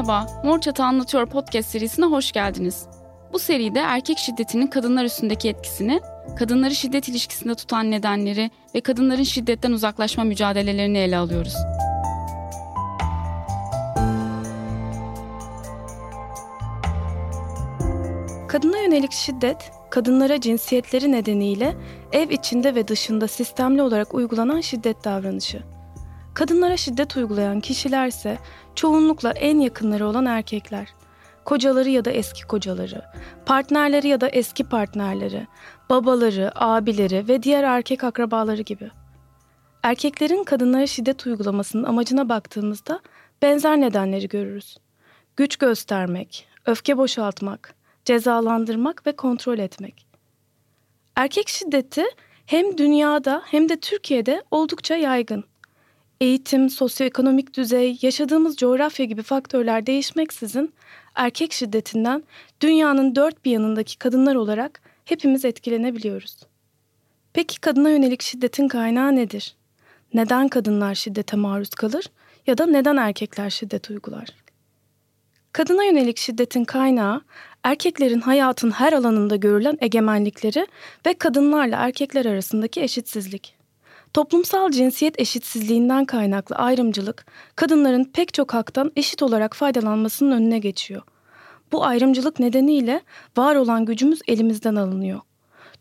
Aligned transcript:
Merhaba, 0.00 0.26
Mor 0.44 0.60
Çatı 0.60 0.84
Anlatıyor 0.84 1.26
podcast 1.26 1.68
serisine 1.68 2.04
hoş 2.04 2.32
geldiniz. 2.32 2.86
Bu 3.32 3.38
seride 3.38 3.78
erkek 3.78 4.18
şiddetinin 4.18 4.66
kadınlar 4.66 5.04
üstündeki 5.04 5.48
etkisini, 5.48 6.00
kadınları 6.38 6.74
şiddet 6.74 7.08
ilişkisinde 7.08 7.54
tutan 7.54 7.90
nedenleri 7.90 8.50
ve 8.74 8.80
kadınların 8.80 9.22
şiddetten 9.22 9.72
uzaklaşma 9.72 10.24
mücadelelerini 10.24 10.98
ele 10.98 11.16
alıyoruz. 11.16 11.54
Kadına 18.48 18.78
yönelik 18.78 19.12
şiddet, 19.12 19.72
kadınlara 19.90 20.40
cinsiyetleri 20.40 21.12
nedeniyle 21.12 21.76
ev 22.12 22.30
içinde 22.30 22.74
ve 22.74 22.88
dışında 22.88 23.28
sistemli 23.28 23.82
olarak 23.82 24.14
uygulanan 24.14 24.60
şiddet 24.60 25.04
davranışı. 25.04 25.79
Kadınlara 26.34 26.76
şiddet 26.76 27.16
uygulayan 27.16 27.60
kişilerse 27.60 28.38
çoğunlukla 28.74 29.30
en 29.30 29.58
yakınları 29.58 30.06
olan 30.06 30.26
erkekler. 30.26 30.88
Kocaları 31.44 31.88
ya 31.88 32.04
da 32.04 32.10
eski 32.10 32.46
kocaları, 32.46 33.02
partnerleri 33.46 34.08
ya 34.08 34.20
da 34.20 34.28
eski 34.28 34.64
partnerleri, 34.64 35.46
babaları, 35.90 36.52
abileri 36.54 37.28
ve 37.28 37.42
diğer 37.42 37.64
erkek 37.64 38.04
akrabaları 38.04 38.62
gibi. 38.62 38.90
Erkeklerin 39.82 40.44
kadınlara 40.44 40.86
şiddet 40.86 41.26
uygulamasının 41.26 41.84
amacına 41.84 42.28
baktığımızda 42.28 43.00
benzer 43.42 43.80
nedenleri 43.80 44.28
görürüz. 44.28 44.76
Güç 45.36 45.56
göstermek, 45.56 46.48
öfke 46.66 46.98
boşaltmak, 46.98 47.74
cezalandırmak 48.04 49.06
ve 49.06 49.16
kontrol 49.16 49.58
etmek. 49.58 50.06
Erkek 51.16 51.48
şiddeti 51.48 52.04
hem 52.46 52.78
dünyada 52.78 53.42
hem 53.46 53.68
de 53.68 53.80
Türkiye'de 53.80 54.42
oldukça 54.50 54.96
yaygın. 54.96 55.44
Eğitim, 56.20 56.70
sosyoekonomik 56.70 57.56
düzey, 57.56 57.98
yaşadığımız 58.02 58.56
coğrafya 58.56 59.06
gibi 59.06 59.22
faktörler 59.22 59.86
değişmeksizin 59.86 60.74
erkek 61.14 61.52
şiddetinden 61.52 62.22
dünyanın 62.60 63.14
dört 63.14 63.44
bir 63.44 63.50
yanındaki 63.50 63.98
kadınlar 63.98 64.34
olarak 64.34 64.80
hepimiz 65.04 65.44
etkilenebiliyoruz. 65.44 66.36
Peki 67.32 67.60
kadına 67.60 67.90
yönelik 67.90 68.22
şiddetin 68.22 68.68
kaynağı 68.68 69.16
nedir? 69.16 69.56
Neden 70.14 70.48
kadınlar 70.48 70.94
şiddete 70.94 71.36
maruz 71.36 71.70
kalır 71.70 72.04
ya 72.46 72.58
da 72.58 72.66
neden 72.66 72.96
erkekler 72.96 73.50
şiddet 73.50 73.90
uygular? 73.90 74.28
Kadına 75.52 75.84
yönelik 75.84 76.18
şiddetin 76.18 76.64
kaynağı 76.64 77.22
erkeklerin 77.64 78.20
hayatın 78.20 78.70
her 78.70 78.92
alanında 78.92 79.36
görülen 79.36 79.78
egemenlikleri 79.80 80.66
ve 81.06 81.14
kadınlarla 81.14 81.76
erkekler 81.76 82.24
arasındaki 82.26 82.80
eşitsizlik. 82.80 83.59
Toplumsal 84.14 84.70
cinsiyet 84.70 85.20
eşitsizliğinden 85.20 86.04
kaynaklı 86.04 86.56
ayrımcılık, 86.56 87.26
kadınların 87.56 88.04
pek 88.04 88.34
çok 88.34 88.54
haktan 88.54 88.92
eşit 88.96 89.22
olarak 89.22 89.56
faydalanmasının 89.56 90.32
önüne 90.32 90.58
geçiyor. 90.58 91.02
Bu 91.72 91.84
ayrımcılık 91.84 92.40
nedeniyle 92.40 93.00
var 93.36 93.56
olan 93.56 93.84
gücümüz 93.84 94.20
elimizden 94.28 94.74
alınıyor. 94.74 95.20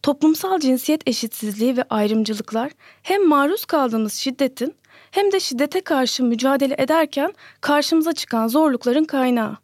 Toplumsal 0.04 0.60
cinsiyet 0.60 1.08
eşitsizliği 1.08 1.78
ve 1.78 1.84
ayrımcılıklar 1.90 2.72
hem 3.04 3.28
maruz 3.28 3.66
kaldığımız 3.66 4.14
şiddetin 4.14 4.76
hem 5.12 5.32
de 5.32 5.40
şiddete 5.40 5.82
karşı 5.82 6.24
mücadele 6.24 6.76
ederken 6.78 7.34
karşımıza 7.62 8.14
çıkan 8.14 8.48
zorlukların 8.48 9.06
kaynağı. 9.06 9.58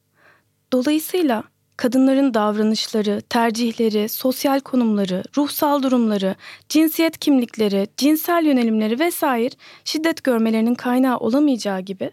Dolayısıyla 0.73 1.43
kadınların 1.77 2.33
davranışları, 2.33 3.21
tercihleri, 3.29 4.09
sosyal 4.09 4.59
konumları, 4.59 5.23
ruhsal 5.37 5.83
durumları, 5.83 6.35
cinsiyet 6.69 7.17
kimlikleri, 7.17 7.87
cinsel 7.97 8.45
yönelimleri 8.45 8.99
vesaire 8.99 9.55
şiddet 9.85 10.23
görmelerinin 10.23 10.75
kaynağı 10.75 11.17
olamayacağı 11.17 11.81
gibi 11.81 12.11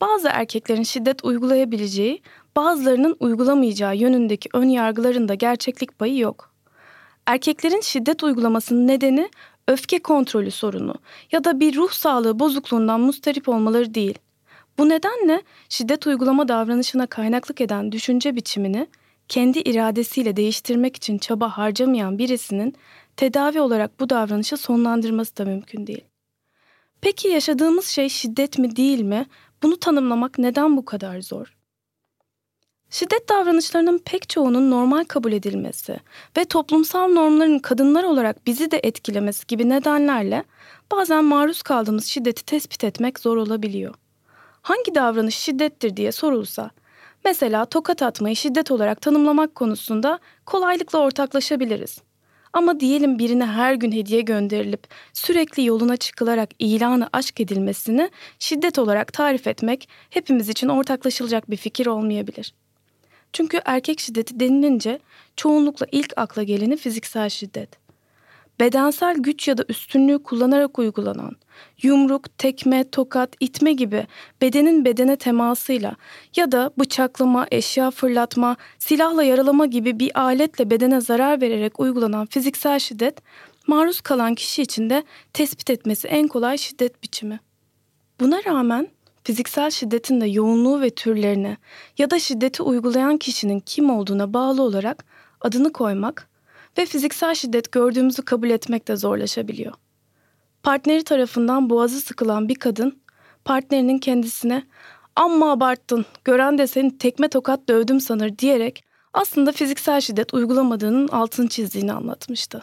bazı 0.00 0.28
erkeklerin 0.28 0.82
şiddet 0.82 1.24
uygulayabileceği, 1.24 2.22
bazılarının 2.56 3.16
uygulamayacağı 3.20 3.96
yönündeki 3.96 4.48
ön 4.52 4.68
yargıların 4.68 5.28
da 5.28 5.34
gerçeklik 5.34 5.98
payı 5.98 6.18
yok. 6.18 6.50
Erkeklerin 7.26 7.80
şiddet 7.80 8.22
uygulamasının 8.22 8.86
nedeni 8.88 9.30
öfke 9.68 9.98
kontrolü 9.98 10.50
sorunu 10.50 10.94
ya 11.32 11.44
da 11.44 11.60
bir 11.60 11.76
ruh 11.76 11.90
sağlığı 11.90 12.38
bozukluğundan 12.38 13.00
mustarip 13.00 13.48
olmaları 13.48 13.94
değil. 13.94 14.18
Bu 14.78 14.88
nedenle 14.88 15.42
şiddet 15.68 16.06
uygulama 16.06 16.48
davranışına 16.48 17.06
kaynaklık 17.06 17.60
eden 17.60 17.92
düşünce 17.92 18.36
biçimini 18.36 18.86
kendi 19.28 19.58
iradesiyle 19.58 20.36
değiştirmek 20.36 20.96
için 20.96 21.18
çaba 21.18 21.48
harcamayan 21.48 22.18
birisinin 22.18 22.74
tedavi 23.16 23.60
olarak 23.60 24.00
bu 24.00 24.10
davranışı 24.10 24.56
sonlandırması 24.56 25.36
da 25.36 25.44
mümkün 25.44 25.86
değil. 25.86 26.04
Peki 27.00 27.28
yaşadığımız 27.28 27.86
şey 27.86 28.08
şiddet 28.08 28.58
mi 28.58 28.76
değil 28.76 29.00
mi? 29.00 29.26
Bunu 29.62 29.76
tanımlamak 29.76 30.38
neden 30.38 30.76
bu 30.76 30.84
kadar 30.84 31.20
zor? 31.20 31.54
Şiddet 32.90 33.28
davranışlarının 33.28 33.98
pek 33.98 34.28
çoğunun 34.28 34.70
normal 34.70 35.04
kabul 35.04 35.32
edilmesi 35.32 36.00
ve 36.36 36.44
toplumsal 36.44 37.08
normların 37.08 37.58
kadınlar 37.58 38.04
olarak 38.04 38.46
bizi 38.46 38.70
de 38.70 38.80
etkilemesi 38.82 39.46
gibi 39.46 39.68
nedenlerle 39.68 40.44
bazen 40.92 41.24
maruz 41.24 41.62
kaldığımız 41.62 42.06
şiddeti 42.06 42.44
tespit 42.44 42.84
etmek 42.84 43.18
zor 43.18 43.36
olabiliyor. 43.36 43.94
Hangi 44.68 44.94
davranış 44.94 45.34
şiddettir 45.34 45.96
diye 45.96 46.12
sorulsa, 46.12 46.70
mesela 47.24 47.64
tokat 47.64 48.02
atmayı 48.02 48.36
şiddet 48.36 48.70
olarak 48.70 49.00
tanımlamak 49.00 49.54
konusunda 49.54 50.18
kolaylıkla 50.46 50.98
ortaklaşabiliriz. 50.98 51.98
Ama 52.52 52.80
diyelim 52.80 53.18
birine 53.18 53.46
her 53.46 53.74
gün 53.74 53.92
hediye 53.92 54.20
gönderilip 54.20 54.86
sürekli 55.12 55.64
yoluna 55.64 55.96
çıkılarak 55.96 56.50
ilanı 56.58 57.08
aşk 57.12 57.40
edilmesini 57.40 58.10
şiddet 58.38 58.78
olarak 58.78 59.12
tarif 59.12 59.46
etmek 59.46 59.88
hepimiz 60.10 60.48
için 60.48 60.68
ortaklaşılacak 60.68 61.50
bir 61.50 61.56
fikir 61.56 61.86
olmayabilir.'' 61.86 62.54
Çünkü 63.32 63.60
erkek 63.64 64.00
şiddeti 64.00 64.40
denilince 64.40 64.98
çoğunlukla 65.36 65.86
ilk 65.92 66.12
akla 66.16 66.42
geleni 66.42 66.76
fiziksel 66.76 67.28
şiddet. 67.28 67.87
Bedensel 68.60 69.16
güç 69.18 69.48
ya 69.48 69.58
da 69.58 69.64
üstünlüğü 69.68 70.22
kullanarak 70.22 70.78
uygulanan, 70.78 71.36
yumruk, 71.82 72.38
tekme, 72.38 72.90
tokat, 72.90 73.36
itme 73.40 73.72
gibi 73.72 74.06
bedenin 74.42 74.84
bedene 74.84 75.16
temasıyla 75.16 75.96
ya 76.36 76.52
da 76.52 76.70
bıçaklama, 76.78 77.46
eşya 77.50 77.90
fırlatma, 77.90 78.56
silahla 78.78 79.22
yaralama 79.22 79.66
gibi 79.66 79.98
bir 79.98 80.20
aletle 80.20 80.70
bedene 80.70 81.00
zarar 81.00 81.40
vererek 81.40 81.80
uygulanan 81.80 82.26
fiziksel 82.26 82.78
şiddet, 82.78 83.22
maruz 83.66 84.00
kalan 84.00 84.34
kişi 84.34 84.62
için 84.62 84.90
de 84.90 85.04
tespit 85.32 85.70
etmesi 85.70 86.08
en 86.08 86.28
kolay 86.28 86.58
şiddet 86.58 87.02
biçimi. 87.02 87.40
Buna 88.20 88.44
rağmen 88.44 88.88
fiziksel 89.24 89.70
şiddetin 89.70 90.20
de 90.20 90.26
yoğunluğu 90.26 90.80
ve 90.80 90.90
türlerine 90.90 91.56
ya 91.98 92.10
da 92.10 92.18
şiddeti 92.18 92.62
uygulayan 92.62 93.18
kişinin 93.18 93.60
kim 93.60 93.90
olduğuna 93.90 94.34
bağlı 94.34 94.62
olarak 94.62 95.04
adını 95.40 95.72
koymak 95.72 96.28
ve 96.78 96.86
fiziksel 96.86 97.34
şiddet 97.34 97.72
gördüğümüzü 97.72 98.22
kabul 98.22 98.50
etmek 98.50 98.88
de 98.88 98.96
zorlaşabiliyor. 98.96 99.72
Partneri 100.62 101.04
tarafından 101.04 101.70
boğazı 101.70 102.00
sıkılan 102.00 102.48
bir 102.48 102.54
kadın 102.54 103.02
partnerinin 103.44 103.98
kendisine 103.98 104.66
amma 105.16 105.52
abarttın, 105.52 106.06
gören 106.24 106.58
de 106.58 106.66
seni 106.66 106.98
tekme 106.98 107.28
tokat 107.28 107.68
dövdüm 107.68 108.00
sanır 108.00 108.38
diyerek 108.38 108.84
aslında 109.12 109.52
fiziksel 109.52 110.00
şiddet 110.00 110.34
uygulamadığının 110.34 111.08
altını 111.08 111.48
çizdiğini 111.48 111.92
anlatmıştı. 111.92 112.62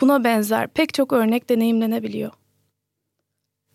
Buna 0.00 0.24
benzer 0.24 0.68
pek 0.68 0.94
çok 0.94 1.12
örnek 1.12 1.48
deneyimlenebiliyor. 1.48 2.30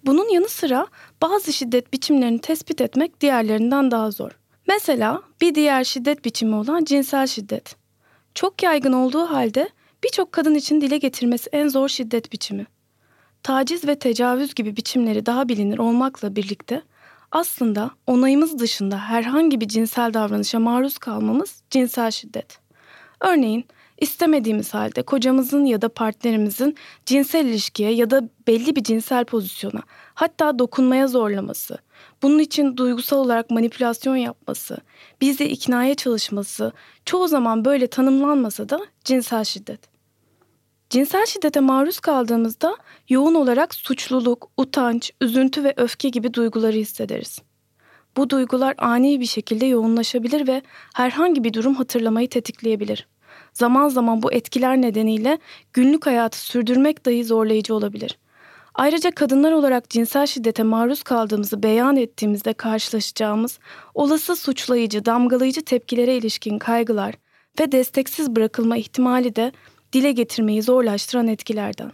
Bunun 0.05 0.29
yanı 0.29 0.49
sıra 0.49 0.87
bazı 1.21 1.53
şiddet 1.53 1.93
biçimlerini 1.93 2.41
tespit 2.41 2.81
etmek 2.81 3.21
diğerlerinden 3.21 3.91
daha 3.91 4.11
zor. 4.11 4.31
Mesela 4.67 5.21
bir 5.41 5.55
diğer 5.55 5.83
şiddet 5.83 6.25
biçimi 6.25 6.55
olan 6.55 6.83
cinsel 6.83 7.27
şiddet. 7.27 7.75
Çok 8.35 8.63
yaygın 8.63 8.93
olduğu 8.93 9.25
halde 9.25 9.69
birçok 10.05 10.31
kadın 10.31 10.55
için 10.55 10.81
dile 10.81 10.97
getirmesi 10.97 11.49
en 11.53 11.67
zor 11.67 11.89
şiddet 11.89 12.31
biçimi. 12.31 12.65
Taciz 13.43 13.87
ve 13.87 13.99
tecavüz 13.99 14.55
gibi 14.55 14.77
biçimleri 14.77 15.25
daha 15.25 15.49
bilinir 15.49 15.77
olmakla 15.77 16.35
birlikte 16.35 16.81
aslında 17.31 17.91
onayımız 18.07 18.59
dışında 18.59 18.97
herhangi 18.99 19.61
bir 19.61 19.67
cinsel 19.67 20.13
davranışa 20.13 20.59
maruz 20.59 20.97
kalmamız 20.97 21.61
cinsel 21.69 22.11
şiddet. 22.11 22.59
Örneğin 23.21 23.65
İstemediğimiz 23.97 24.73
halde 24.73 25.01
kocamızın 25.01 25.65
ya 25.65 25.81
da 25.81 25.89
partnerimizin 25.89 26.75
cinsel 27.05 27.45
ilişkiye 27.45 27.91
ya 27.91 28.09
da 28.09 28.29
belli 28.47 28.75
bir 28.75 28.83
cinsel 28.83 29.25
pozisyona 29.25 29.81
hatta 30.13 30.59
dokunmaya 30.59 31.07
zorlaması, 31.07 31.77
bunun 32.23 32.39
için 32.39 32.77
duygusal 32.77 33.17
olarak 33.17 33.49
manipülasyon 33.49 34.15
yapması, 34.15 34.77
bizi 35.21 35.45
iknaya 35.45 35.95
çalışması 35.95 36.71
çoğu 37.05 37.27
zaman 37.27 37.65
böyle 37.65 37.87
tanımlanmasa 37.87 38.69
da 38.69 38.79
cinsel 39.03 39.43
şiddet. 39.43 39.94
Cinsel 40.89 41.25
şiddete 41.25 41.59
maruz 41.59 41.99
kaldığımızda 41.99 42.77
yoğun 43.09 43.35
olarak 43.35 43.75
suçluluk, 43.75 44.49
utanç, 44.57 45.11
üzüntü 45.21 45.63
ve 45.63 45.73
öfke 45.77 46.09
gibi 46.09 46.33
duyguları 46.33 46.77
hissederiz. 46.77 47.39
Bu 48.17 48.29
duygular 48.29 48.75
ani 48.77 49.19
bir 49.19 49.25
şekilde 49.25 49.65
yoğunlaşabilir 49.65 50.47
ve 50.47 50.61
herhangi 50.93 51.43
bir 51.43 51.53
durum 51.53 51.75
hatırlamayı 51.75 52.29
tetikleyebilir 52.29 53.07
zaman 53.55 53.89
zaman 53.89 54.23
bu 54.23 54.33
etkiler 54.33 54.81
nedeniyle 54.81 55.39
günlük 55.73 56.05
hayatı 56.05 56.39
sürdürmek 56.39 57.05
dahi 57.05 57.23
zorlayıcı 57.23 57.75
olabilir. 57.75 58.17
Ayrıca 58.73 59.11
kadınlar 59.11 59.51
olarak 59.51 59.89
cinsel 59.89 60.25
şiddete 60.25 60.63
maruz 60.63 61.03
kaldığımızı 61.03 61.63
beyan 61.63 61.97
ettiğimizde 61.97 62.53
karşılaşacağımız 62.53 63.59
olası 63.93 64.35
suçlayıcı, 64.35 65.05
damgalayıcı 65.05 65.65
tepkilere 65.65 66.17
ilişkin 66.17 66.59
kaygılar 66.59 67.15
ve 67.59 67.71
desteksiz 67.71 68.35
bırakılma 68.35 68.77
ihtimali 68.77 69.35
de 69.35 69.51
dile 69.95 70.11
getirmeyi 70.11 70.63
zorlaştıran 70.63 71.27
etkilerden. 71.27 71.91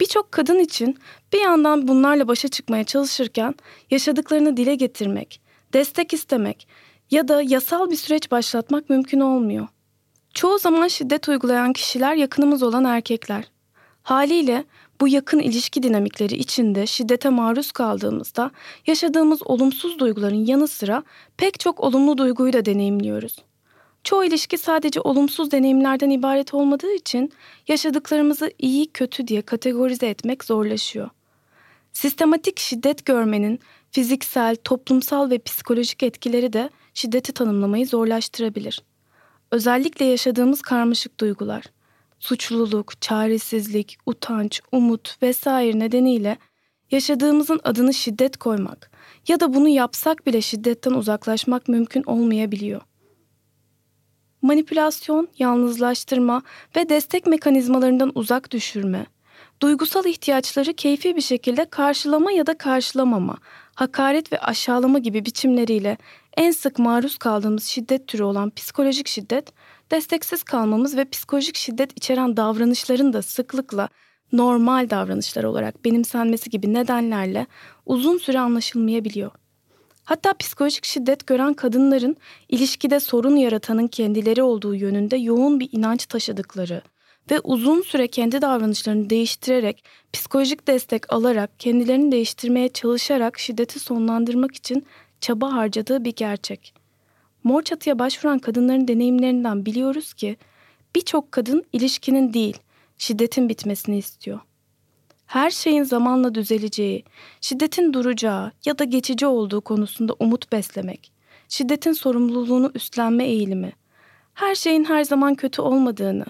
Birçok 0.00 0.32
kadın 0.32 0.58
için 0.58 0.98
bir 1.32 1.40
yandan 1.40 1.88
bunlarla 1.88 2.28
başa 2.28 2.48
çıkmaya 2.48 2.84
çalışırken 2.84 3.54
yaşadıklarını 3.90 4.56
dile 4.56 4.74
getirmek, 4.74 5.40
destek 5.72 6.12
istemek 6.12 6.68
ya 7.10 7.28
da 7.28 7.42
yasal 7.42 7.90
bir 7.90 7.96
süreç 7.96 8.30
başlatmak 8.30 8.90
mümkün 8.90 9.20
olmuyor. 9.20 9.68
Çoğu 10.34 10.58
zaman 10.58 10.88
şiddet 10.88 11.28
uygulayan 11.28 11.72
kişiler 11.72 12.14
yakınımız 12.14 12.62
olan 12.62 12.84
erkekler. 12.84 13.44
Haliyle 14.02 14.64
bu 15.00 15.08
yakın 15.08 15.38
ilişki 15.38 15.82
dinamikleri 15.82 16.34
içinde 16.34 16.86
şiddete 16.86 17.28
maruz 17.28 17.72
kaldığımızda 17.72 18.50
yaşadığımız 18.86 19.46
olumsuz 19.46 19.98
duyguların 19.98 20.44
yanı 20.46 20.68
sıra 20.68 21.02
pek 21.36 21.60
çok 21.60 21.80
olumlu 21.80 22.18
duyguyu 22.18 22.52
da 22.52 22.64
deneyimliyoruz. 22.64 23.36
Çoğu 24.04 24.24
ilişki 24.24 24.58
sadece 24.58 25.00
olumsuz 25.00 25.50
deneyimlerden 25.50 26.10
ibaret 26.10 26.54
olmadığı 26.54 26.94
için 26.94 27.32
yaşadıklarımızı 27.68 28.52
iyi 28.58 28.86
kötü 28.86 29.28
diye 29.28 29.42
kategorize 29.42 30.06
etmek 30.06 30.44
zorlaşıyor. 30.44 31.10
Sistematik 31.92 32.58
şiddet 32.58 33.04
görmenin 33.04 33.60
fiziksel, 33.90 34.56
toplumsal 34.56 35.30
ve 35.30 35.38
psikolojik 35.38 36.02
etkileri 36.02 36.52
de 36.52 36.70
şiddeti 36.94 37.32
tanımlamayı 37.32 37.86
zorlaştırabilir. 37.86 38.82
Özellikle 39.50 40.04
yaşadığımız 40.04 40.62
karmaşık 40.62 41.20
duygular, 41.20 41.64
suçluluk, 42.18 43.00
çaresizlik, 43.00 43.98
utanç, 44.06 44.60
umut 44.72 45.22
vesaire 45.22 45.78
nedeniyle 45.78 46.38
yaşadığımızın 46.90 47.60
adını 47.64 47.94
şiddet 47.94 48.36
koymak 48.36 48.90
ya 49.28 49.40
da 49.40 49.54
bunu 49.54 49.68
yapsak 49.68 50.26
bile 50.26 50.40
şiddetten 50.40 50.92
uzaklaşmak 50.92 51.68
mümkün 51.68 52.02
olmayabiliyor. 52.02 52.80
Manipülasyon, 54.42 55.28
yalnızlaştırma 55.38 56.42
ve 56.76 56.88
destek 56.88 57.26
mekanizmalarından 57.26 58.12
uzak 58.14 58.50
düşürme, 58.50 59.06
duygusal 59.62 60.06
ihtiyaçları 60.06 60.74
keyfi 60.74 61.16
bir 61.16 61.20
şekilde 61.20 61.64
karşılama 61.64 62.32
ya 62.32 62.46
da 62.46 62.58
karşılamama, 62.58 63.36
hakaret 63.74 64.32
ve 64.32 64.40
aşağılama 64.40 64.98
gibi 64.98 65.24
biçimleriyle 65.24 65.96
en 66.36 66.50
sık 66.50 66.78
maruz 66.78 67.18
kaldığımız 67.18 67.64
şiddet 67.64 68.06
türü 68.06 68.22
olan 68.22 68.50
psikolojik 68.50 69.08
şiddet, 69.08 69.52
desteksiz 69.90 70.42
kalmamız 70.42 70.96
ve 70.96 71.04
psikolojik 71.04 71.56
şiddet 71.56 71.92
içeren 71.96 72.36
davranışların 72.36 73.12
da 73.12 73.22
sıklıkla 73.22 73.88
normal 74.32 74.90
davranışlar 74.90 75.44
olarak 75.44 75.84
benimsenmesi 75.84 76.50
gibi 76.50 76.74
nedenlerle 76.74 77.46
uzun 77.86 78.18
süre 78.18 78.40
anlaşılmayabiliyor. 78.40 79.30
Hatta 80.10 80.34
psikolojik 80.34 80.84
şiddet 80.84 81.26
gören 81.26 81.54
kadınların 81.54 82.16
ilişkide 82.48 83.00
sorun 83.00 83.36
yaratanın 83.36 83.86
kendileri 83.86 84.42
olduğu 84.42 84.74
yönünde 84.74 85.16
yoğun 85.16 85.60
bir 85.60 85.68
inanç 85.72 86.06
taşıdıkları 86.06 86.82
ve 87.30 87.40
uzun 87.40 87.82
süre 87.82 88.08
kendi 88.08 88.42
davranışlarını 88.42 89.10
değiştirerek, 89.10 89.84
psikolojik 90.12 90.68
destek 90.68 91.12
alarak, 91.12 91.60
kendilerini 91.60 92.12
değiştirmeye 92.12 92.68
çalışarak 92.68 93.38
şiddeti 93.38 93.78
sonlandırmak 93.78 94.54
için 94.54 94.86
çaba 95.20 95.52
harcadığı 95.52 96.04
bir 96.04 96.16
gerçek. 96.16 96.74
Mor 97.44 97.62
çatıya 97.62 97.98
başvuran 97.98 98.38
kadınların 98.38 98.88
deneyimlerinden 98.88 99.66
biliyoruz 99.66 100.14
ki 100.14 100.36
birçok 100.94 101.32
kadın 101.32 101.64
ilişkinin 101.72 102.34
değil, 102.34 102.58
şiddetin 102.98 103.48
bitmesini 103.48 103.98
istiyor. 103.98 104.40
Her 105.30 105.50
şeyin 105.50 105.82
zamanla 105.82 106.34
düzeleceği, 106.34 107.04
şiddetin 107.40 107.92
duracağı 107.92 108.52
ya 108.64 108.78
da 108.78 108.84
geçici 108.84 109.26
olduğu 109.26 109.60
konusunda 109.60 110.14
umut 110.18 110.52
beslemek, 110.52 111.12
şiddetin 111.48 111.92
sorumluluğunu 111.92 112.70
üstlenme 112.74 113.24
eğilimi, 113.24 113.72
her 114.34 114.54
şeyin 114.54 114.84
her 114.84 115.04
zaman 115.04 115.34
kötü 115.34 115.62
olmadığını, 115.62 116.24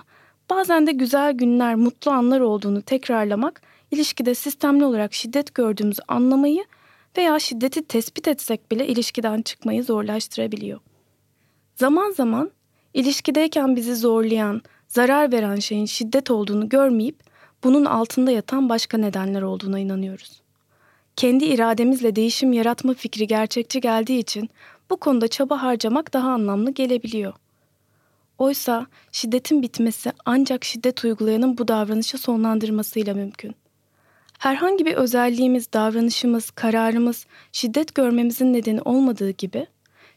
bazen 0.50 0.86
de 0.86 0.92
güzel 0.92 1.32
günler, 1.32 1.74
mutlu 1.74 2.10
anlar 2.10 2.40
olduğunu 2.40 2.82
tekrarlamak, 2.82 3.62
ilişkide 3.90 4.34
sistemli 4.34 4.84
olarak 4.84 5.14
şiddet 5.14 5.54
gördüğümüzü 5.54 6.02
anlamayı 6.08 6.64
veya 7.16 7.38
şiddeti 7.38 7.84
tespit 7.84 8.28
etsek 8.28 8.70
bile 8.70 8.86
ilişkiden 8.86 9.42
çıkmayı 9.42 9.84
zorlaştırabiliyor. 9.84 10.80
Zaman 11.76 12.10
zaman 12.10 12.50
ilişkideyken 12.94 13.76
bizi 13.76 13.96
zorlayan, 13.96 14.62
zarar 14.88 15.32
veren 15.32 15.56
şeyin 15.56 15.86
şiddet 15.86 16.30
olduğunu 16.30 16.68
görmeyip 16.68 17.29
bunun 17.64 17.84
altında 17.84 18.30
yatan 18.30 18.68
başka 18.68 18.98
nedenler 18.98 19.42
olduğuna 19.42 19.78
inanıyoruz. 19.78 20.40
Kendi 21.16 21.44
irademizle 21.44 22.16
değişim 22.16 22.52
yaratma 22.52 22.94
fikri 22.94 23.26
gerçekçi 23.26 23.80
geldiği 23.80 24.18
için 24.18 24.50
bu 24.90 24.96
konuda 24.96 25.28
çaba 25.28 25.62
harcamak 25.62 26.12
daha 26.12 26.30
anlamlı 26.30 26.70
gelebiliyor. 26.70 27.32
Oysa 28.38 28.86
şiddetin 29.12 29.62
bitmesi 29.62 30.12
ancak 30.24 30.64
şiddet 30.64 31.04
uygulayanın 31.04 31.58
bu 31.58 31.68
davranışı 31.68 32.18
sonlandırmasıyla 32.18 33.14
mümkün. 33.14 33.54
Herhangi 34.38 34.86
bir 34.86 34.94
özelliğimiz, 34.94 35.72
davranışımız, 35.72 36.50
kararımız 36.50 37.26
şiddet 37.52 37.94
görmemizin 37.94 38.52
nedeni 38.52 38.80
olmadığı 38.82 39.30
gibi 39.30 39.66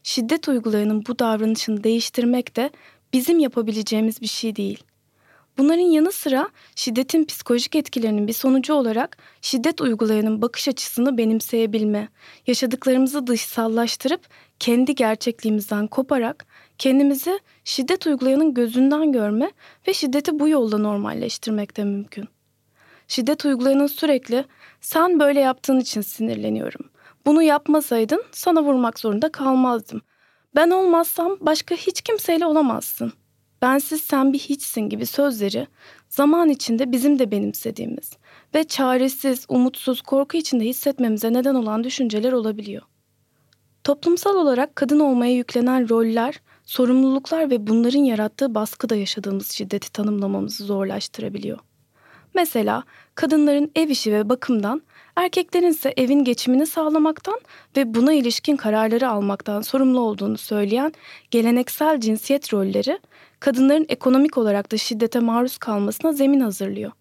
şiddet 0.02 0.48
uygulayanın 0.48 1.06
bu 1.06 1.18
davranışını 1.18 1.84
değiştirmek 1.84 2.56
de 2.56 2.70
bizim 3.12 3.38
yapabileceğimiz 3.38 4.20
bir 4.20 4.26
şey 4.26 4.56
değil. 4.56 4.84
Bunların 5.58 5.82
yanı 5.82 6.12
sıra 6.12 6.48
şiddetin 6.76 7.24
psikolojik 7.24 7.76
etkilerinin 7.76 8.28
bir 8.28 8.32
sonucu 8.32 8.74
olarak 8.74 9.18
şiddet 9.40 9.80
uygulayanın 9.80 10.42
bakış 10.42 10.68
açısını 10.68 11.18
benimseyebilme, 11.18 12.08
yaşadıklarımızı 12.46 13.26
dışsallaştırıp 13.26 14.20
kendi 14.58 14.94
gerçekliğimizden 14.94 15.86
koparak 15.86 16.46
kendimizi 16.78 17.40
şiddet 17.64 18.06
uygulayanın 18.06 18.54
gözünden 18.54 19.12
görme 19.12 19.52
ve 19.88 19.94
şiddeti 19.94 20.38
bu 20.38 20.48
yolla 20.48 20.78
normalleştirmek 20.78 21.76
de 21.76 21.84
mümkün. 21.84 22.28
Şiddet 23.08 23.44
uygulayanın 23.44 23.86
sürekli 23.86 24.44
sen 24.80 25.20
böyle 25.20 25.40
yaptığın 25.40 25.80
için 25.80 26.00
sinirleniyorum. 26.00 26.90
Bunu 27.26 27.42
yapmasaydın 27.42 28.24
sana 28.32 28.62
vurmak 28.62 28.98
zorunda 28.98 29.32
kalmazdım. 29.32 30.02
Ben 30.54 30.70
olmazsam 30.70 31.36
başka 31.40 31.74
hiç 31.74 32.02
kimseyle 32.02 32.46
olamazsın. 32.46 33.12
Bensiz 33.64 34.00
sen 34.02 34.32
bir 34.32 34.38
hiçsin 34.38 34.80
gibi 34.80 35.06
sözleri 35.06 35.66
zaman 36.08 36.48
içinde 36.48 36.92
bizim 36.92 37.18
de 37.18 37.30
benimsediğimiz 37.30 38.12
ve 38.54 38.64
çaresiz, 38.64 39.46
umutsuz, 39.48 40.00
korku 40.00 40.36
içinde 40.36 40.64
hissetmemize 40.64 41.32
neden 41.32 41.54
olan 41.54 41.84
düşünceler 41.84 42.32
olabiliyor. 42.32 42.82
Toplumsal 43.84 44.36
olarak 44.36 44.76
kadın 44.76 45.00
olmaya 45.00 45.34
yüklenen 45.34 45.88
roller, 45.88 46.40
sorumluluklar 46.64 47.50
ve 47.50 47.66
bunların 47.66 48.04
yarattığı 48.04 48.54
baskı 48.54 48.88
da 48.88 48.96
yaşadığımız 48.96 49.50
şiddeti 49.50 49.92
tanımlamamızı 49.92 50.64
zorlaştırabiliyor. 50.64 51.58
Mesela 52.34 52.82
kadınların 53.14 53.70
ev 53.74 53.88
işi 53.88 54.12
ve 54.12 54.28
bakımdan, 54.28 54.82
erkeklerin 55.16 55.66
ise 55.66 55.94
evin 55.96 56.24
geçimini 56.24 56.66
sağlamaktan 56.66 57.40
ve 57.76 57.94
buna 57.94 58.12
ilişkin 58.12 58.56
kararları 58.56 59.08
almaktan 59.08 59.60
sorumlu 59.60 60.00
olduğunu 60.00 60.38
söyleyen 60.38 60.92
geleneksel 61.30 62.00
cinsiyet 62.00 62.52
rolleri, 62.54 62.98
kadınların 63.40 63.86
ekonomik 63.88 64.38
olarak 64.38 64.72
da 64.72 64.76
şiddete 64.76 65.20
maruz 65.20 65.58
kalmasına 65.58 66.12
zemin 66.12 66.40
hazırlıyor. 66.40 66.92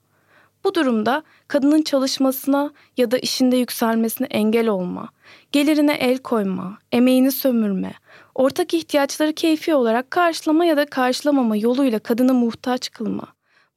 Bu 0.63 0.75
durumda 0.75 1.23
kadının 1.47 1.81
çalışmasına 1.81 2.71
ya 2.97 3.11
da 3.11 3.17
işinde 3.17 3.57
yükselmesine 3.57 4.27
engel 4.27 4.67
olma, 4.67 5.09
gelirine 5.51 5.93
el 5.93 6.17
koyma, 6.17 6.77
emeğini 6.91 7.31
sömürme, 7.31 7.93
ortak 8.35 8.73
ihtiyaçları 8.73 9.33
keyfi 9.33 9.75
olarak 9.75 10.11
karşılama 10.11 10.65
ya 10.65 10.77
da 10.77 10.85
karşılamama 10.85 11.55
yoluyla 11.55 11.99
kadını 11.99 12.33
muhtaç 12.33 12.91
kılma, 12.91 13.27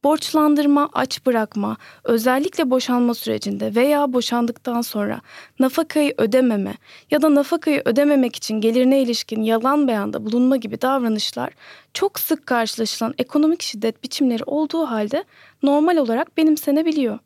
borçlandırma, 0.06 0.88
aç 0.92 1.26
bırakma, 1.26 1.76
özellikle 2.04 2.70
boşanma 2.70 3.14
sürecinde 3.14 3.74
veya 3.74 4.12
boşandıktan 4.12 4.80
sonra 4.80 5.20
nafakayı 5.58 6.14
ödememe 6.18 6.74
ya 7.10 7.22
da 7.22 7.34
nafakayı 7.34 7.82
ödememek 7.84 8.36
için 8.36 8.60
gelirine 8.60 9.02
ilişkin 9.02 9.42
yalan 9.42 9.88
beyanda 9.88 10.24
bulunma 10.24 10.56
gibi 10.56 10.80
davranışlar 10.82 11.52
çok 11.94 12.18
sık 12.18 12.46
karşılaşılan 12.46 13.14
ekonomik 13.18 13.62
şiddet 13.62 14.02
biçimleri 14.02 14.44
olduğu 14.44 14.86
halde 14.86 15.24
normal 15.62 15.96
olarak 15.96 16.36
benimsenebiliyor. 16.36 17.18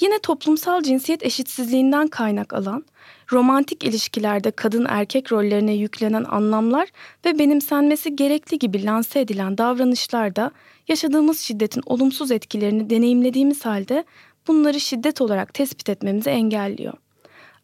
Yine 0.00 0.18
toplumsal 0.18 0.82
cinsiyet 0.82 1.26
eşitsizliğinden 1.26 2.08
kaynak 2.08 2.54
alan, 2.54 2.84
romantik 3.32 3.84
ilişkilerde 3.84 4.50
kadın 4.50 4.86
erkek 4.88 5.32
rollerine 5.32 5.74
yüklenen 5.74 6.24
anlamlar 6.24 6.88
ve 7.24 7.38
benimsenmesi 7.38 8.16
gerekli 8.16 8.58
gibi 8.58 8.84
lanse 8.84 9.20
edilen 9.20 9.58
davranışlar 9.58 10.36
da 10.36 10.50
yaşadığımız 10.88 11.40
şiddetin 11.40 11.82
olumsuz 11.86 12.30
etkilerini 12.30 12.90
deneyimlediğimiz 12.90 13.64
halde 13.66 14.04
bunları 14.48 14.80
şiddet 14.80 15.20
olarak 15.20 15.54
tespit 15.54 15.88
etmemizi 15.88 16.30
engelliyor. 16.30 16.94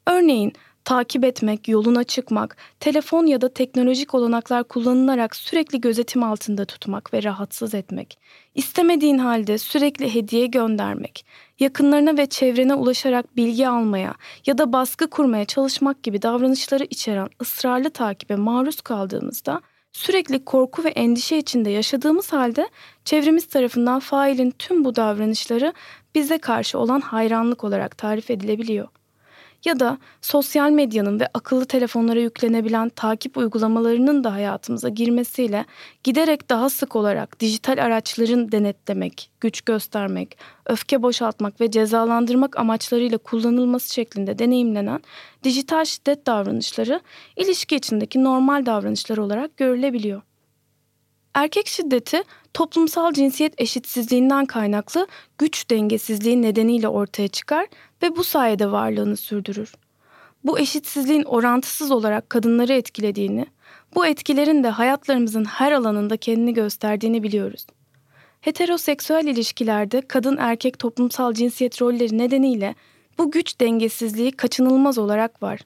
Örneğin 0.06 0.52
takip 0.84 1.24
etmek, 1.24 1.68
yoluna 1.68 2.04
çıkmak, 2.04 2.56
telefon 2.80 3.26
ya 3.26 3.40
da 3.40 3.54
teknolojik 3.54 4.14
olanaklar 4.14 4.64
kullanılarak 4.64 5.36
sürekli 5.36 5.80
gözetim 5.80 6.22
altında 6.22 6.64
tutmak 6.64 7.14
ve 7.14 7.22
rahatsız 7.22 7.74
etmek, 7.74 8.18
istemediğin 8.54 9.18
halde 9.18 9.58
sürekli 9.58 10.14
hediye 10.14 10.46
göndermek, 10.46 11.26
yakınlarına 11.61 12.16
ve 12.16 12.26
çevrene 12.26 12.75
ulaşarak 12.75 13.37
bilgi 13.37 13.68
almaya 13.68 14.14
ya 14.46 14.58
da 14.58 14.73
baskı 14.73 15.11
kurmaya 15.11 15.44
çalışmak 15.44 16.02
gibi 16.02 16.23
davranışları 16.23 16.84
içeren 16.84 17.28
ısrarlı 17.42 17.90
takibe 17.90 18.37
maruz 18.37 18.80
kaldığımızda 18.80 19.61
sürekli 19.92 20.44
korku 20.44 20.84
ve 20.84 20.88
endişe 20.88 21.38
içinde 21.38 21.70
yaşadığımız 21.70 22.32
halde 22.32 22.68
çevremiz 23.04 23.46
tarafından 23.46 24.00
failin 24.00 24.50
tüm 24.50 24.84
bu 24.84 24.96
davranışları 24.96 25.73
bize 26.14 26.38
karşı 26.38 26.78
olan 26.78 27.00
hayranlık 27.00 27.64
olarak 27.64 27.99
tarif 27.99 28.30
edilebiliyor 28.30 28.88
ya 29.64 29.80
da 29.80 29.99
sosyal 30.21 30.71
medyanın 30.71 31.21
ve 31.21 31.28
akıllı 31.35 31.64
telefonlara 31.66 32.21
yüklenebilen 32.21 32.88
takip 32.88 33.37
uygulamalarının 33.37 34.25
da 34.25 34.33
hayatımıza 34.33 34.88
girmesiyle 34.88 35.64
giderek 36.04 36.50
daha 36.50 36.71
sık 36.71 36.97
olarak 36.97 37.40
dijital 37.40 37.85
araçların 37.85 38.52
denetlemek, 38.52 39.30
güç 39.40 39.61
göstermek, 39.61 40.38
öfke 40.66 41.02
boşaltmak 41.02 41.61
ve 41.61 41.71
cezalandırmak 41.71 42.59
amaçlarıyla 42.59 43.18
kullanılması 43.18 43.94
şeklinde 43.94 44.38
deneyimlenen 44.38 45.02
dijital 45.44 45.85
şiddet 45.85 46.26
davranışları 46.26 47.00
ilişki 47.37 47.76
içindeki 47.76 48.25
normal 48.25 48.66
davranışlar 48.66 49.16
olarak 49.16 49.56
görülebiliyor. 49.56 50.23
Erkek 51.35 51.66
şiddeti 51.66 52.23
toplumsal 52.54 53.12
cinsiyet 53.12 53.61
eşitsizliğinden 53.61 54.47
kaynaklı 54.47 55.06
güç 55.38 55.71
dengesizliği 55.71 56.42
nedeniyle 56.42 56.88
ortaya 56.88 57.28
çıkar 57.28 57.66
ve 58.04 58.16
bu 58.16 58.25
sayede 58.25 58.70
varlığını 58.70 59.16
sürdürür. 59.16 59.73
Bu 60.44 60.58
eşitsizliğin 60.58 61.23
orantısız 61.23 61.90
olarak 61.90 62.30
kadınları 62.30 62.73
etkilediğini, 62.73 63.46
bu 63.94 64.06
etkilerin 64.06 64.64
de 64.64 64.68
hayatlarımızın 64.68 65.44
her 65.44 65.73
alanında 65.73 66.16
kendini 66.16 66.54
gösterdiğini 66.54 67.23
biliyoruz. 67.23 67.66
Heteroseksüel 68.40 69.25
ilişkilerde 69.25 70.00
kadın 70.00 70.37
erkek 70.37 70.78
toplumsal 70.78 71.32
cinsiyet 71.32 71.82
rolleri 71.82 72.18
nedeniyle 72.18 72.75
bu 73.18 73.30
güç 73.30 73.61
dengesizliği 73.61 74.32
kaçınılmaz 74.32 74.99
olarak 74.99 75.42
var. 75.42 75.61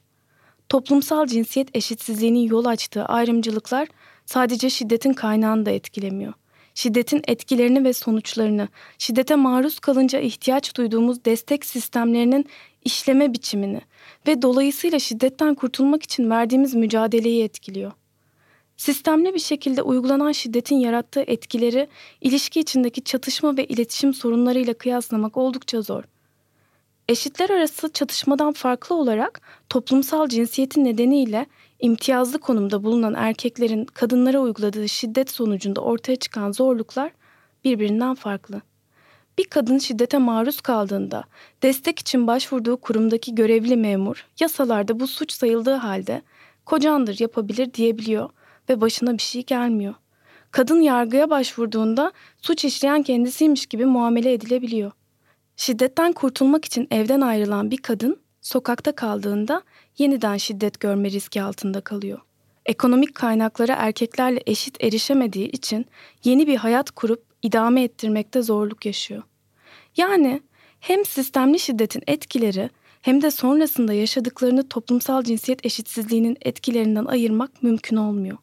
Toplumsal 0.69 1.25
cinsiyet 1.25 1.75
eşitsizliğinin 1.75 2.47
yol 2.49 2.65
açtığı 2.65 3.05
ayrımcılıklar 3.05 3.87
sadece 4.25 4.69
şiddetin 4.69 5.13
kaynağını 5.13 5.65
da 5.65 5.71
etkilemiyor. 5.71 6.33
Şiddetin 6.79 7.21
etkilerini 7.27 7.83
ve 7.83 7.93
sonuçlarını, 7.93 8.67
şiddete 8.97 9.35
maruz 9.35 9.79
kalınca 9.79 10.19
ihtiyaç 10.19 10.75
duyduğumuz 10.75 11.25
destek 11.25 11.65
sistemlerinin 11.65 12.45
işleme 12.85 13.33
biçimini 13.33 13.81
ve 14.27 14.41
dolayısıyla 14.41 14.99
şiddetten 14.99 15.55
kurtulmak 15.55 16.03
için 16.03 16.29
verdiğimiz 16.29 16.75
mücadeleyi 16.75 17.43
etkiliyor. 17.43 17.91
Sistemli 18.77 19.33
bir 19.33 19.39
şekilde 19.39 19.81
uygulanan 19.81 20.31
şiddetin 20.31 20.75
yarattığı 20.75 21.21
etkileri 21.21 21.87
ilişki 22.21 22.59
içindeki 22.59 23.03
çatışma 23.03 23.57
ve 23.57 23.65
iletişim 23.65 24.13
sorunlarıyla 24.13 24.73
kıyaslamak 24.73 25.37
oldukça 25.37 25.81
zor. 25.81 26.03
Eşitler 27.09 27.49
arası 27.49 27.93
çatışmadan 27.93 28.53
farklı 28.53 28.95
olarak 28.95 29.41
toplumsal 29.69 30.27
cinsiyetin 30.27 30.85
nedeniyle 30.85 31.45
imtiyazlı 31.79 32.39
konumda 32.39 32.83
bulunan 32.83 33.13
erkeklerin 33.13 33.85
kadınlara 33.85 34.39
uyguladığı 34.39 34.89
şiddet 34.89 35.31
sonucunda 35.31 35.81
ortaya 35.81 36.15
çıkan 36.15 36.51
zorluklar 36.51 37.11
birbirinden 37.63 38.15
farklı. 38.15 38.61
Bir 39.37 39.43
kadın 39.43 39.77
şiddete 39.77 40.17
maruz 40.17 40.61
kaldığında 40.61 41.23
destek 41.63 41.99
için 41.99 42.27
başvurduğu 42.27 42.77
kurumdaki 42.77 43.35
görevli 43.35 43.77
memur 43.77 44.27
yasalarda 44.39 44.99
bu 44.99 45.07
suç 45.07 45.31
sayıldığı 45.31 45.75
halde 45.75 46.21
kocandır 46.65 47.19
yapabilir 47.19 47.73
diyebiliyor 47.73 48.29
ve 48.69 48.81
başına 48.81 49.13
bir 49.13 49.21
şey 49.21 49.45
gelmiyor. 49.45 49.93
Kadın 50.51 50.81
yargıya 50.81 51.29
başvurduğunda 51.29 52.11
suç 52.41 52.65
işleyen 52.65 53.03
kendisiymiş 53.03 53.65
gibi 53.65 53.85
muamele 53.85 54.33
edilebiliyor. 54.33 54.91
Şiddetten 55.55 56.13
kurtulmak 56.13 56.65
için 56.65 56.87
evden 56.91 57.21
ayrılan 57.21 57.71
bir 57.71 57.77
kadın 57.77 58.19
sokakta 58.49 58.91
kaldığında 58.91 59.63
yeniden 59.97 60.37
şiddet 60.37 60.79
görme 60.79 61.11
riski 61.11 61.41
altında 61.41 61.81
kalıyor. 61.81 62.19
Ekonomik 62.65 63.15
kaynaklara 63.15 63.73
erkeklerle 63.73 64.43
eşit 64.45 64.83
erişemediği 64.83 65.47
için 65.47 65.85
yeni 66.23 66.47
bir 66.47 66.55
hayat 66.55 66.91
kurup 66.91 67.23
idame 67.41 67.83
ettirmekte 67.83 68.41
zorluk 68.41 68.85
yaşıyor. 68.85 69.23
Yani 69.97 70.41
hem 70.79 71.05
sistemli 71.05 71.59
şiddetin 71.59 72.03
etkileri 72.07 72.69
hem 73.01 73.21
de 73.21 73.31
sonrasında 73.31 73.93
yaşadıklarını 73.93 74.69
toplumsal 74.69 75.23
cinsiyet 75.23 75.65
eşitsizliğinin 75.65 76.37
etkilerinden 76.41 77.05
ayırmak 77.05 77.63
mümkün 77.63 77.95
olmuyor. 77.95 78.37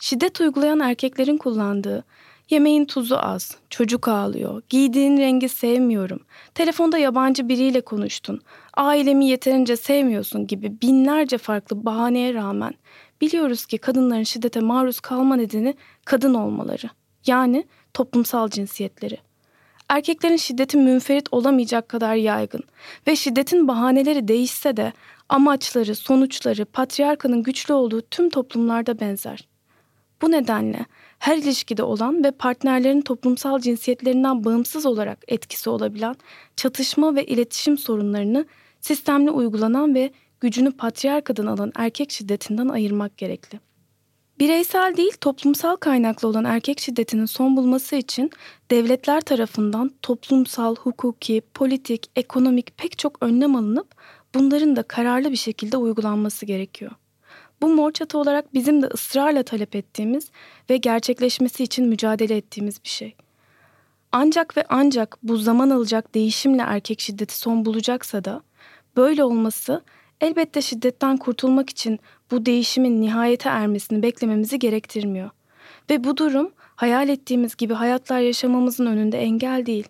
Şiddet 0.00 0.40
uygulayan 0.40 0.80
erkeklerin 0.80 1.36
kullandığı 1.36 2.04
Yemeğin 2.50 2.84
tuzu 2.84 3.16
az, 3.16 3.56
çocuk 3.70 4.08
ağlıyor, 4.08 4.62
giydiğin 4.68 5.16
rengi 5.16 5.48
sevmiyorum, 5.48 6.20
telefonda 6.54 6.98
yabancı 6.98 7.48
biriyle 7.48 7.80
konuştun, 7.80 8.40
ailemi 8.74 9.26
yeterince 9.26 9.76
sevmiyorsun 9.76 10.46
gibi 10.46 10.80
binlerce 10.82 11.38
farklı 11.38 11.84
bahaneye 11.84 12.34
rağmen 12.34 12.74
biliyoruz 13.20 13.66
ki 13.66 13.78
kadınların 13.78 14.22
şiddete 14.22 14.60
maruz 14.60 15.00
kalma 15.00 15.36
nedeni 15.36 15.74
kadın 16.04 16.34
olmaları. 16.34 16.86
Yani 17.26 17.64
toplumsal 17.94 18.48
cinsiyetleri. 18.48 19.18
Erkeklerin 19.88 20.36
şiddeti 20.36 20.76
münferit 20.76 21.28
olamayacak 21.32 21.88
kadar 21.88 22.14
yaygın 22.14 22.62
ve 23.06 23.16
şiddetin 23.16 23.68
bahaneleri 23.68 24.28
değişse 24.28 24.76
de 24.76 24.92
amaçları, 25.28 25.94
sonuçları 25.94 26.64
patriarkanın 26.64 27.42
güçlü 27.42 27.74
olduğu 27.74 28.00
tüm 28.00 28.30
toplumlarda 28.30 29.00
benzer. 29.00 29.48
Bu 30.22 30.30
nedenle 30.30 30.86
her 31.18 31.36
ilişkide 31.36 31.82
olan 31.82 32.24
ve 32.24 32.30
partnerlerin 32.30 33.00
toplumsal 33.00 33.58
cinsiyetlerinden 33.58 34.44
bağımsız 34.44 34.86
olarak 34.86 35.18
etkisi 35.28 35.70
olabilen 35.70 36.16
çatışma 36.56 37.14
ve 37.14 37.26
iletişim 37.26 37.78
sorunlarını 37.78 38.46
sistemli 38.80 39.30
uygulanan 39.30 39.94
ve 39.94 40.10
gücünü 40.40 40.72
patriarkadan 40.72 41.46
alan 41.46 41.72
erkek 41.76 42.10
şiddetinden 42.10 42.68
ayırmak 42.68 43.18
gerekli. 43.18 43.60
Bireysel 44.38 44.96
değil 44.96 45.12
toplumsal 45.20 45.76
kaynaklı 45.76 46.28
olan 46.28 46.44
erkek 46.44 46.80
şiddetinin 46.80 47.26
son 47.26 47.56
bulması 47.56 47.96
için 47.96 48.30
devletler 48.70 49.20
tarafından 49.20 49.90
toplumsal, 50.02 50.76
hukuki, 50.76 51.42
politik, 51.54 52.10
ekonomik 52.16 52.78
pek 52.78 52.98
çok 52.98 53.22
önlem 53.22 53.56
alınıp 53.56 53.94
bunların 54.34 54.76
da 54.76 54.82
kararlı 54.82 55.30
bir 55.30 55.36
şekilde 55.36 55.76
uygulanması 55.76 56.46
gerekiyor. 56.46 56.90
Bu 57.62 57.68
mor 57.68 57.92
çatı 57.92 58.18
olarak 58.18 58.54
bizim 58.54 58.82
de 58.82 58.86
ısrarla 58.86 59.42
talep 59.42 59.76
ettiğimiz 59.76 60.30
ve 60.70 60.76
gerçekleşmesi 60.76 61.64
için 61.64 61.88
mücadele 61.88 62.36
ettiğimiz 62.36 62.84
bir 62.84 62.88
şey. 62.88 63.14
Ancak 64.12 64.56
ve 64.56 64.64
ancak 64.68 65.18
bu 65.22 65.36
zaman 65.36 65.70
alacak 65.70 66.14
değişimle 66.14 66.62
erkek 66.62 67.00
şiddeti 67.00 67.38
son 67.38 67.64
bulacaksa 67.64 68.24
da 68.24 68.42
böyle 68.96 69.24
olması 69.24 69.82
elbette 70.20 70.62
şiddetten 70.62 71.16
kurtulmak 71.16 71.70
için 71.70 72.00
bu 72.30 72.46
değişimin 72.46 73.00
nihayete 73.00 73.48
ermesini 73.48 74.02
beklememizi 74.02 74.58
gerektirmiyor. 74.58 75.30
Ve 75.90 76.04
bu 76.04 76.16
durum 76.16 76.52
hayal 76.76 77.08
ettiğimiz 77.08 77.56
gibi 77.56 77.74
hayatlar 77.74 78.20
yaşamamızın 78.20 78.86
önünde 78.86 79.18
engel 79.18 79.66
değil. 79.66 79.88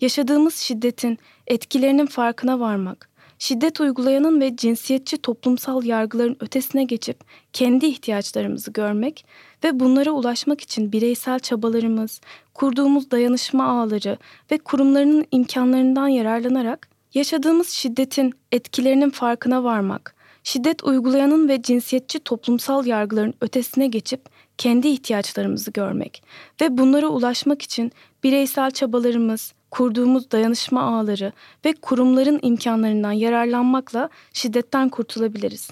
Yaşadığımız 0.00 0.56
şiddetin 0.56 1.18
etkilerinin 1.46 2.06
farkına 2.06 2.60
varmak, 2.60 3.10
şiddet 3.38 3.80
uygulayanın 3.80 4.40
ve 4.40 4.56
cinsiyetçi 4.56 5.18
toplumsal 5.18 5.84
yargıların 5.84 6.36
ötesine 6.40 6.84
geçip 6.84 7.20
kendi 7.52 7.86
ihtiyaçlarımızı 7.86 8.72
görmek 8.72 9.26
ve 9.64 9.80
bunlara 9.80 10.10
ulaşmak 10.10 10.60
için 10.60 10.92
bireysel 10.92 11.38
çabalarımız, 11.38 12.20
kurduğumuz 12.54 13.10
dayanışma 13.10 13.64
ağları 13.64 14.18
ve 14.50 14.58
kurumlarının 14.58 15.24
imkanlarından 15.30 16.08
yararlanarak 16.08 16.88
yaşadığımız 17.14 17.68
şiddetin 17.68 18.34
etkilerinin 18.52 19.10
farkına 19.10 19.64
varmak, 19.64 20.14
şiddet 20.44 20.84
uygulayanın 20.84 21.48
ve 21.48 21.62
cinsiyetçi 21.62 22.18
toplumsal 22.18 22.86
yargıların 22.86 23.34
ötesine 23.40 23.86
geçip 23.86 24.20
kendi 24.58 24.88
ihtiyaçlarımızı 24.88 25.70
görmek 25.70 26.22
ve 26.60 26.78
bunlara 26.78 27.08
ulaşmak 27.08 27.62
için 27.62 27.92
bireysel 28.24 28.70
çabalarımız, 28.70 29.52
kurduğumuz 29.70 30.30
dayanışma 30.30 30.82
ağları 30.82 31.32
ve 31.64 31.72
kurumların 31.72 32.38
imkanlarından 32.42 33.12
yararlanmakla 33.12 34.08
şiddetten 34.32 34.88
kurtulabiliriz. 34.88 35.70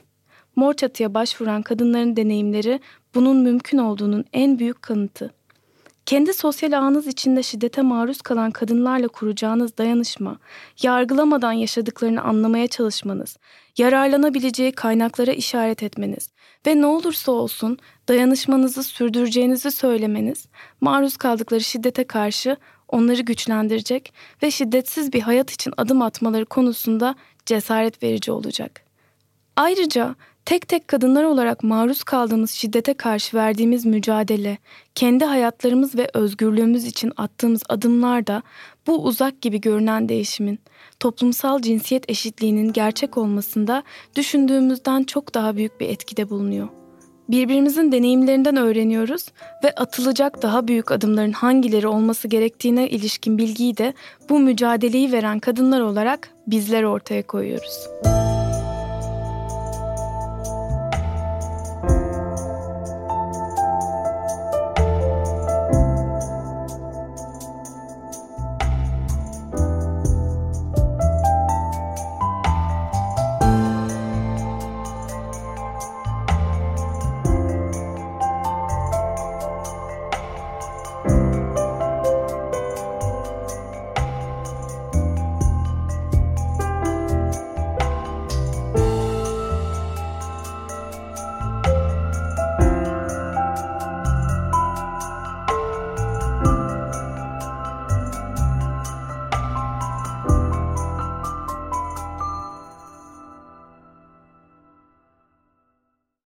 Mor 0.56 0.74
çatıya 0.74 1.14
başvuran 1.14 1.62
kadınların 1.62 2.16
deneyimleri 2.16 2.80
bunun 3.14 3.36
mümkün 3.36 3.78
olduğunun 3.78 4.24
en 4.32 4.58
büyük 4.58 4.82
kanıtı. 4.82 5.34
Kendi 6.06 6.34
sosyal 6.34 6.72
ağınız 6.72 7.06
içinde 7.06 7.42
şiddete 7.42 7.82
maruz 7.82 8.22
kalan 8.22 8.50
kadınlarla 8.50 9.08
kuracağınız 9.08 9.78
dayanışma, 9.78 10.38
yargılamadan 10.82 11.52
yaşadıklarını 11.52 12.22
anlamaya 12.22 12.68
çalışmanız, 12.68 13.36
yararlanabileceği 13.78 14.72
kaynaklara 14.72 15.32
işaret 15.32 15.82
etmeniz 15.82 16.28
ve 16.66 16.80
ne 16.80 16.86
olursa 16.86 17.32
olsun 17.32 17.78
dayanışmanızı 18.08 18.82
sürdüreceğinizi 18.82 19.70
söylemeniz, 19.70 20.46
maruz 20.80 21.16
kaldıkları 21.16 21.60
şiddete 21.60 22.04
karşı 22.04 22.56
onları 22.94 23.22
güçlendirecek 23.22 24.12
ve 24.42 24.50
şiddetsiz 24.50 25.12
bir 25.12 25.20
hayat 25.20 25.50
için 25.50 25.72
adım 25.76 26.02
atmaları 26.02 26.44
konusunda 26.44 27.14
cesaret 27.46 28.02
verici 28.02 28.32
olacak. 28.32 28.82
Ayrıca 29.56 30.14
tek 30.44 30.68
tek 30.68 30.88
kadınlar 30.88 31.24
olarak 31.24 31.62
maruz 31.62 32.04
kaldığımız 32.04 32.50
şiddete 32.50 32.94
karşı 32.94 33.36
verdiğimiz 33.36 33.86
mücadele, 33.86 34.58
kendi 34.94 35.24
hayatlarımız 35.24 35.94
ve 35.94 36.10
özgürlüğümüz 36.14 36.84
için 36.84 37.12
attığımız 37.16 37.62
adımlar 37.68 38.26
da 38.26 38.42
bu 38.86 39.04
uzak 39.04 39.42
gibi 39.42 39.60
görünen 39.60 40.08
değişimin, 40.08 40.58
toplumsal 41.00 41.62
cinsiyet 41.62 42.10
eşitliğinin 42.10 42.72
gerçek 42.72 43.18
olmasında 43.18 43.82
düşündüğümüzden 44.16 45.04
çok 45.04 45.34
daha 45.34 45.56
büyük 45.56 45.80
bir 45.80 45.88
etkide 45.88 46.30
bulunuyor. 46.30 46.83
Birbirimizin 47.28 47.92
deneyimlerinden 47.92 48.56
öğreniyoruz 48.56 49.26
ve 49.64 49.74
atılacak 49.74 50.42
daha 50.42 50.68
büyük 50.68 50.90
adımların 50.90 51.32
hangileri 51.32 51.88
olması 51.88 52.28
gerektiğine 52.28 52.88
ilişkin 52.88 53.38
bilgiyi 53.38 53.76
de 53.76 53.94
bu 54.28 54.38
mücadeleyi 54.38 55.12
veren 55.12 55.40
kadınlar 55.40 55.80
olarak 55.80 56.28
bizler 56.46 56.82
ortaya 56.82 57.26
koyuyoruz. 57.26 57.88